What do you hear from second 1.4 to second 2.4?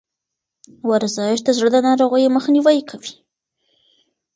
د زړه د ناروغیو